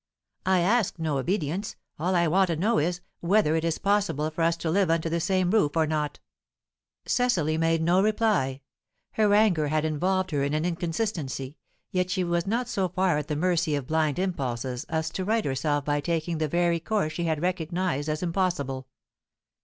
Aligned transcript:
"I 0.47 0.61
ask 0.61 0.97
no 0.97 1.19
obedience. 1.19 1.75
All 1.99 2.15
I 2.15 2.27
want 2.27 2.47
to 2.47 2.55
know 2.55 2.79
is, 2.79 3.01
whether 3.19 3.55
it 3.55 3.63
is 3.63 3.77
possible 3.77 4.31
for 4.31 4.41
us 4.41 4.57
to 4.57 4.71
live 4.71 4.89
under 4.89 5.09
the 5.09 5.19
same 5.19 5.51
roof 5.51 5.77
or 5.77 5.85
not." 5.85 6.19
Cecily 7.05 7.55
made 7.55 7.83
no 7.83 8.01
reply. 8.01 8.61
Her 9.11 9.31
anger 9.35 9.67
had 9.67 9.85
involved 9.85 10.31
her 10.31 10.41
in 10.41 10.55
an 10.55 10.65
inconsistency, 10.65 11.55
yet 11.91 12.09
she 12.09 12.23
was 12.23 12.47
not 12.47 12.67
so 12.67 12.87
far 12.89 13.19
at 13.19 13.27
the 13.27 13.35
mercy 13.35 13.75
of 13.75 13.85
blind 13.85 14.17
impulses 14.17 14.85
as 14.89 15.11
to 15.11 15.23
right 15.23 15.45
herself 15.45 15.85
by 15.85 16.01
taking 16.01 16.39
the 16.39 16.47
very 16.47 16.79
course 16.79 17.13
she 17.13 17.25
had 17.25 17.39
recognized 17.43 18.09
as 18.09 18.23
impossible. 18.23 18.87